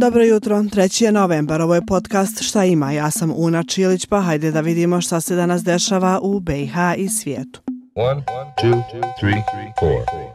[0.00, 1.04] Dobro jutro, 3.
[1.04, 5.00] je novembar, ovo je podcast Šta ima, ja sam Una Čilić, pa hajde da vidimo
[5.00, 7.60] šta se danas dešava u BiH i svijetu.
[7.94, 8.22] 1,
[8.62, 8.82] 2,
[9.22, 9.42] 3,
[9.80, 10.27] 4.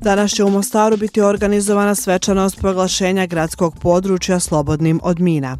[0.00, 5.56] Danas će u Mostaru biti organizovana svečanost proglašenja gradskog područja slobodnim od mina.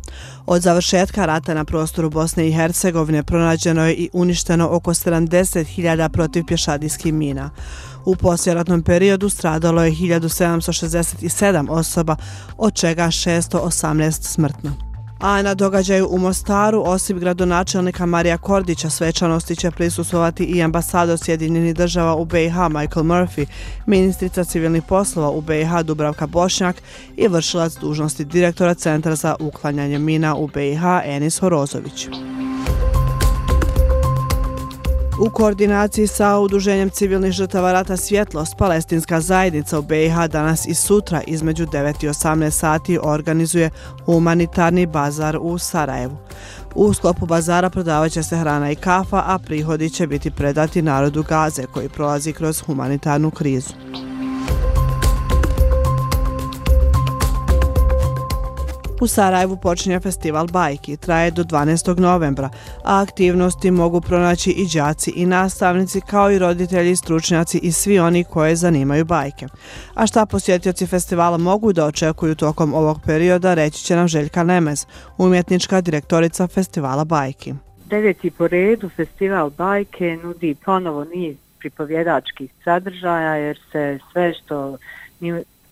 [0.47, 6.45] Od završetka rata na prostoru Bosne i Hercegovine pronađeno je i uništeno oko 70.000 protiv
[6.47, 7.51] pješadijskih mina.
[8.05, 12.17] U posljeratnom periodu stradalo je 1767 osoba,
[12.57, 14.88] od čega 618 smrtno.
[15.21, 21.75] A na događaju u Mostaru, osim gradonačelnika Marija Kordića, svečanosti će prisustovati i ambasador Sjedinjenih
[21.75, 23.47] država u BiH Michael Murphy,
[23.87, 26.77] ministrica civilnih poslova u BiH Dubravka Bošnjak
[27.17, 32.09] i vršilac dužnosti direktora Centra za uklanjanje mina u BiH Enis Horozović.
[35.21, 41.23] U koordinaciji sa Udruženjem civilnih žrtava rata Svjetlost, palestinska zajednica u BiH danas i sutra
[41.27, 43.71] između 9 i 18 sati organizuje
[44.05, 46.17] humanitarni bazar u Sarajevu.
[46.75, 51.67] U sklopu bazara prodavaće se hrana i kafa, a prihodi će biti predati narodu Gaze
[51.67, 53.73] koji prolazi kroz humanitarnu krizu.
[59.01, 61.99] U Sarajevu počinje festival bajki, traje do 12.
[61.99, 62.51] novembra,
[62.85, 68.25] a aktivnosti mogu pronaći i đaci i nastavnici kao i roditelji, stručnjaci i svi oni
[68.25, 69.47] koje zanimaju bajke.
[69.95, 74.87] A šta posjetioci festivala mogu da očekuju tokom ovog perioda, reći će nam Željka Nemez,
[75.19, 77.55] umjetnička direktorica festivala bajki.
[77.87, 84.79] Deveti po redu festival bajke nudi ponovo niz pripovjedačkih sadržaja jer se sve što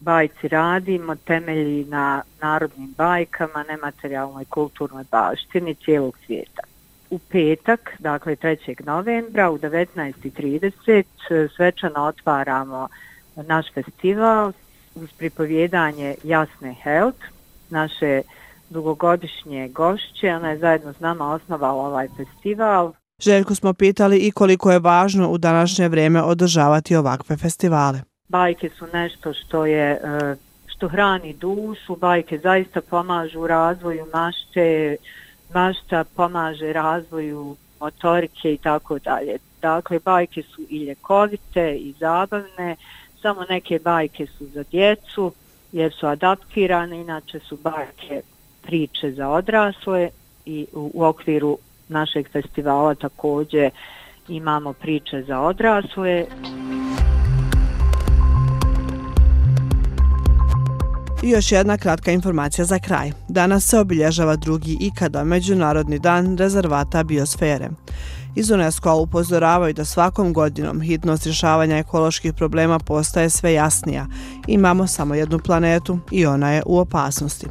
[0.00, 6.62] bajci radimo temelji na narodnim bajkama, nematerijalnoj kulturnoj baštini cijelog svijeta.
[7.10, 8.86] U petak, dakle 3.
[8.86, 11.04] novembra u 19.30
[11.56, 12.88] svečano otvaramo
[13.36, 14.52] naš festival
[14.94, 17.14] uz pripovjedanje Jasne Held,
[17.70, 18.22] naše
[18.70, 20.34] dugogodišnje gošće.
[20.34, 22.92] Ona je zajedno s nama osnovala ovaj festival.
[23.22, 28.86] Željko smo pitali i koliko je važno u današnje vrijeme održavati ovakve festivale bajke su
[28.92, 34.96] nešto što je e, što hrani dušu, bajke zaista pomažu u razvoju mašte,
[35.54, 39.38] mašta pomaže razvoju motorike i tako dalje.
[39.62, 42.76] Dakle, bajke su i ljekovite i zabavne,
[43.22, 45.32] samo neke bajke su za djecu
[45.72, 48.22] jer su adaptirane, inače su bajke
[48.62, 50.10] priče za odrasle
[50.46, 51.58] i u, u okviru
[51.88, 53.70] našeg festivala također
[54.28, 56.26] imamo priče za odrasle.
[61.26, 63.12] I još jedna kratka informacija za kraj.
[63.28, 67.68] Danas se obilježava drugi ikada Međunarodni dan rezervata biosfere.
[68.36, 74.06] Iz UNESCO upozoravaju da svakom godinom hitnost rješavanja ekoloških problema postaje sve jasnija.
[74.46, 77.46] Imamo samo jednu planetu i ona je u opasnosti.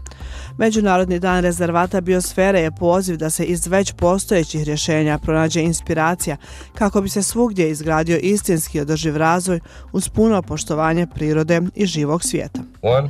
[0.57, 6.37] Međunarodni dan rezervata biosfere je poziv da se iz već postojećih rješenja pronađe inspiracija
[6.75, 9.59] kako bi se svugdje izgradio istinski održiv razvoj
[9.91, 12.59] uz puno poštovanje prirode i živog svijeta.
[12.81, 13.09] One,